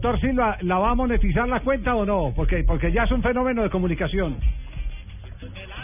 [0.00, 2.32] Doctor Silva, ¿la va a monetizar la cuenta o no?
[2.34, 4.38] Porque porque ya es un fenómeno de comunicación.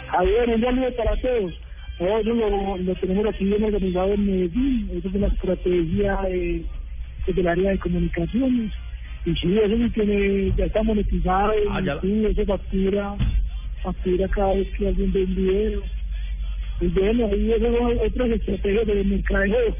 [0.07, 1.53] Javier, un saludo para todos.
[1.99, 4.89] Eso lo, lo tenemos aquí bien organizado en Medellín.
[4.91, 6.65] Eso es una estrategia de,
[7.27, 8.73] del área de comunicaciones.
[9.25, 11.53] Y sí, eso sí tiene, ya está monetizado.
[11.69, 12.01] Ah, ya.
[12.01, 13.15] Sí, eso factura,
[13.83, 15.81] factura cada vez que alguien ve un video.
[16.81, 19.75] Y bueno, ahí eso son otras estrategias de mercadeo.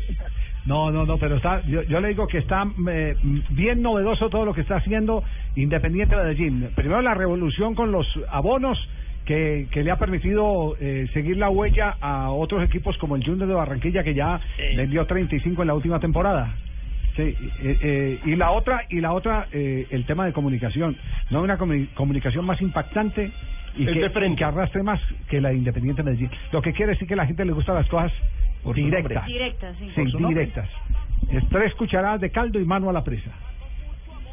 [0.68, 3.16] No, no, no, pero está, yo, yo le digo que está eh,
[3.52, 5.24] bien novedoso todo lo que está haciendo
[5.56, 6.70] Independiente de Medellín.
[6.76, 8.78] Primero la revolución con los abonos
[9.26, 13.48] que, que le ha permitido eh, seguir la huella a otros equipos como el Junior
[13.48, 14.40] de Barranquilla que ya
[14.76, 16.54] vendió 35 en la última temporada.
[17.16, 20.96] Sí, eh, eh, y la otra y la otra eh, el tema de comunicación,
[21.32, 23.32] no una comuni- comunicación más impactante
[23.76, 23.86] y
[24.36, 26.30] que, arrastre más que la de Independiente de Medellín.
[26.52, 28.12] Lo que quiere decir que a la gente le gustan las cosas
[28.64, 29.26] Por su directas.
[29.26, 29.92] Directa, sí.
[29.96, 30.70] Sí, directas.
[31.32, 33.32] Es tres cucharadas de caldo y mano a la presa.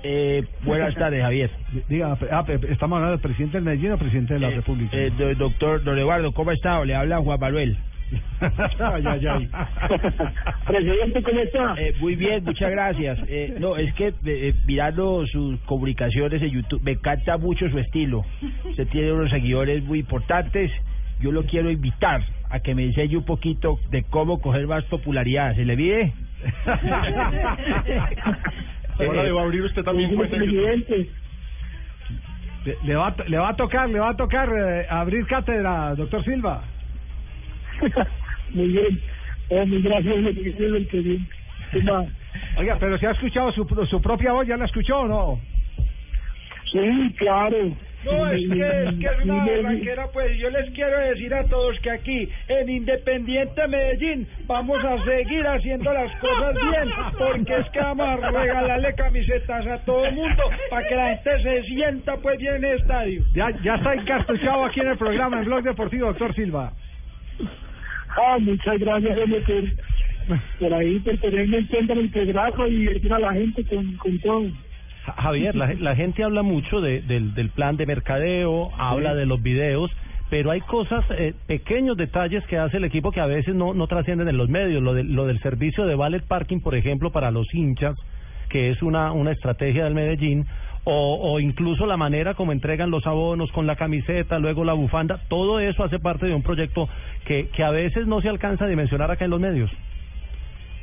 [0.02, 1.51] Eh, buenas tardes, Javier.
[1.88, 4.96] Diga, ah, pe- estamos hablando del presidente del Medellín o presidente de la Eh, República.
[4.96, 6.84] eh, do- doctor Don Eduardo, ¿cómo ha estado?
[6.84, 7.79] Le habla Juan Manuel.
[8.80, 9.49] ay, ay, ay.
[10.66, 11.74] Presidente, ¿cómo está?
[11.79, 13.18] Eh, muy bien, muchas gracias.
[13.29, 17.79] Eh, no, es que eh, eh, mirando sus comunicaciones en YouTube, me encanta mucho su
[17.79, 18.24] estilo.
[18.68, 20.71] Usted tiene unos seguidores muy importantes.
[21.20, 25.54] Yo lo quiero invitar a que me enseñe un poquito de cómo coger más popularidad.
[25.54, 26.12] ¿Se le mide?
[28.98, 30.37] Ahora le va a abrir usted también cuenta
[32.65, 36.24] le, le va, le va a tocar, le va a tocar eh, abrir cátedra, doctor
[36.24, 36.62] Silva.
[38.54, 39.01] Muy bien.
[39.51, 40.15] Oh, muy gracias.
[41.71, 42.06] ¿Qué más?
[42.56, 45.40] Oiga, pero si ha escuchado su, su propia voz, ¿ya la escuchó o no?
[46.73, 47.76] Sí, claro.
[48.05, 51.45] No, es que, es que es una Sí, barranquera, pues yo les quiero decir a
[51.45, 57.71] todos que aquí en Independiente Medellín vamos a seguir haciendo las cosas bien, porque es
[57.71, 62.16] que vamos a regalarle camisetas a todo el mundo para que la gente se sienta
[62.19, 63.23] pues bien en el estadio.
[63.35, 66.72] Ya, ya está encartuchado aquí en el programa, en Blog Deportivo, doctor Silva.
[68.17, 73.12] Ah, muchas gracias, por, por ahí, por tenerme en cuenta en el programa y decir
[73.12, 74.45] a la gente con, con todo.
[75.06, 79.26] Ja- Javier, la, la gente habla mucho de, del, del plan de mercadeo, habla de
[79.26, 79.91] los videos,
[80.31, 83.87] pero hay cosas, eh, pequeños detalles que hace el equipo que a veces no, no
[83.87, 84.82] trascienden en los medios.
[84.82, 87.97] Lo, de- lo del servicio de valet parking, por ejemplo, para los hinchas,
[88.48, 90.47] que es una, una estrategia del Medellín,
[90.87, 95.19] o, o incluso la manera como entregan los abonos con la camiseta, luego la bufanda,
[95.28, 96.88] todo eso hace parte de un proyecto
[97.25, 99.71] que, que a veces no se alcanza a dimensionar acá en los medios.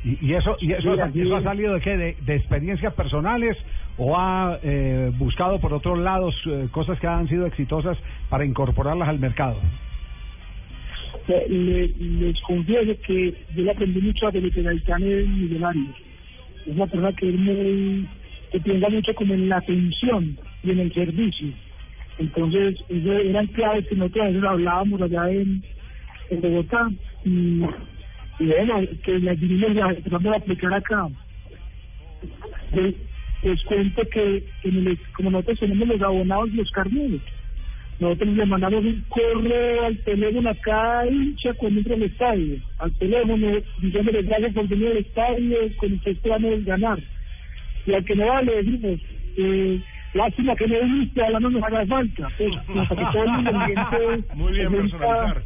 [0.04, 1.96] ¿Y, y eso y eso, ha, eso ha salido de qué?
[1.96, 3.56] ¿De, de experiencias personales
[3.98, 7.98] o ha eh, buscado por otros lados eh, cosas que han sido exitosas
[8.28, 9.60] para incorporarlas al mercado?
[11.28, 11.88] Eh, le-
[12.20, 15.96] les confieso que yo le aprendí mucho a Felipe Gaitán en Millonarios.
[16.66, 18.08] Es una persona que es muy,
[18.50, 21.48] que piensa mucho como en la atención y en el servicio.
[22.18, 25.62] Entonces, eran claves que nosotros hablábamos allá en,
[26.40, 26.88] Bogotá.
[27.24, 27.62] Y,
[28.38, 29.38] y bueno, que las
[29.74, 31.08] ya empezando a aplicar acá.
[32.72, 32.94] Les,
[33.42, 37.22] les cuento que en el, como nosotros tenemos los abonados y los carneros,
[38.00, 42.96] nosotros le mandamos un correo al teléfono a cada hincha cuando entra al estadio, al
[42.96, 43.48] teléfono,
[43.78, 47.00] diciéndole gracias por venir al estadio, con usted esperamos ganar.
[47.86, 49.00] Y al que no va le decimos,
[49.38, 49.82] eh,
[50.14, 52.30] lástima que no viniste, ahora no nos haga falta.
[52.38, 52.50] Pues,
[52.88, 55.44] para que todo el ambiente Muy bien, personalizar.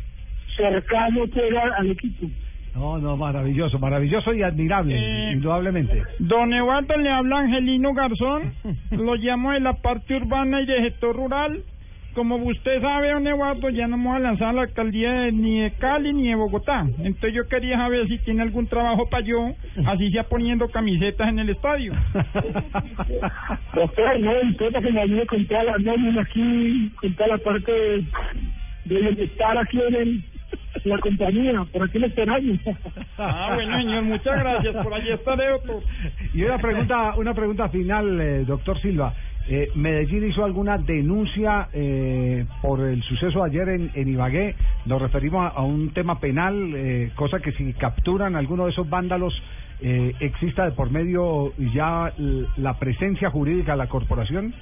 [0.56, 2.30] cercano pues, al- al equipo.
[2.76, 6.02] No, no, maravilloso, maravilloso y admirable, Eh, indudablemente.
[6.18, 8.52] Don Eduardo le habla Angelino Garzón,
[8.90, 11.62] lo llamo de la parte urbana y de sector rural.
[12.14, 15.60] Como usted sabe, don Eduardo, ya no vamos a lanzar a la alcaldía de- ni
[15.60, 16.86] de Cali ni de Bogotá.
[17.02, 19.52] Entonces yo quería saber si tiene algún trabajo para yo,
[19.86, 21.92] así sea poniendo camisetas en el estadio.
[23.74, 27.72] Doctor, no importa que me ayude con toda la nómina aquí, con toda la parte
[27.72, 28.04] de,
[28.86, 30.24] de bienestar aquí en, el, en
[30.84, 32.58] la compañía, por aquí lo esperamos.
[33.18, 34.74] Ah, bueno, señor, muchas gracias.
[34.84, 35.82] Por allí estaré, doctor.
[36.34, 39.14] Y una pregunta, una pregunta final, eh, doctor Silva.
[39.48, 44.56] Eh, ¿Medellín hizo alguna denuncia eh, por el suceso de ayer en, en Ibagué?
[44.86, 48.90] Nos referimos a, a un tema penal, eh, cosa que si capturan alguno de esos
[48.90, 49.40] vándalos,
[49.80, 52.12] eh, exista de por medio ya
[52.56, 54.52] la presencia jurídica de la corporación.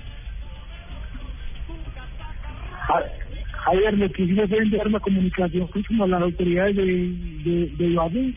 [3.64, 5.68] Ja- Javier, lo que hicimos fue enviar una comunicación
[6.00, 8.32] a las autoridades de, de, de Ibagué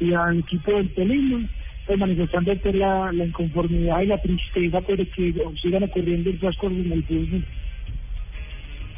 [0.00, 1.46] y al equipo del Tolima,
[1.86, 6.78] pues manifestando pues, la, la inconformidad y la tristeza por que sigan ocurriendo esas cosas
[6.78, 7.44] en el.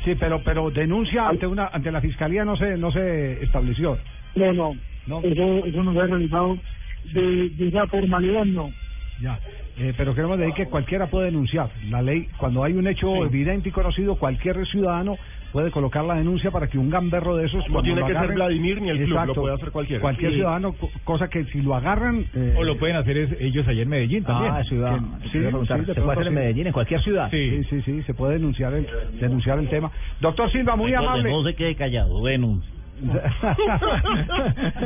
[0.04, 3.98] Sí, pero pero denuncia ante una ante la fiscalía no se no se estableció.
[4.34, 5.20] No, no, No.
[5.22, 6.58] Eso, eso no se ha realizado
[7.12, 8.72] de, de esa formalidad, no.
[9.20, 9.38] Ya.
[9.78, 11.70] Eh, pero queremos decir que cualquiera puede denunciar.
[11.88, 15.16] La ley, cuando hay un hecho evidente y conocido, cualquier ciudadano
[15.52, 17.68] puede colocar la denuncia para que un gamberro de esos...
[17.68, 20.00] No tiene lo que ser Vladimir ni el club, lo puede hacer cualquiera.
[20.00, 20.36] Cualquier Sí.
[20.38, 22.24] ciudadano, co- cosa que si lo agarran...
[22.34, 24.54] eh, O lo pueden hacer es- ellos allá en Medellín también.
[24.54, 24.98] Ah, ciudad.
[24.98, 25.38] Que- Sí, sí,
[25.94, 26.34] ¿Se puede hacer en.
[26.34, 27.30] Medellín, en cualquier ciudad?
[27.30, 28.86] Sí, sí, sí, se puede denunciar el,
[29.20, 29.90] denunciar el tema.
[30.20, 31.30] Doctor Silva, muy amable.
[31.30, 32.22] No se quede callado.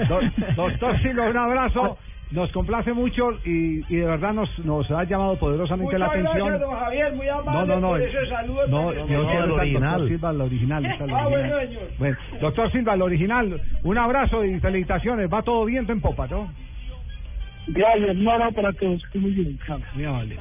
[0.08, 0.20] Do-
[0.56, 1.98] Doctor Silva, un abrazo.
[2.32, 6.48] Nos complace mucho y, y de verdad nos, nos ha llamado poderosamente la Muchas atención.
[6.48, 7.88] gracias, don Javier, muy amable No, no, no.
[7.90, 8.66] por ese saludo.
[8.66, 9.06] No, yo especial.
[9.06, 10.86] quiero estar Doctor Silva, el original.
[10.86, 11.30] está el Ah, original.
[11.30, 11.82] bueno, señor.
[11.98, 13.60] Bueno, doctor Silva, el original.
[13.84, 15.32] Un abrazo y felicitaciones.
[15.32, 16.48] Va todo bien en popa, ¿no?
[17.68, 19.58] Gracias, no, no, para todos, que muy bien.
[19.94, 20.36] Muy amable.